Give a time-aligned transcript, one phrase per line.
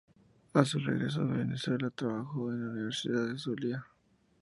[0.55, 3.85] A su regreso a Venezuela, trabajó en la Universidad de Zulia.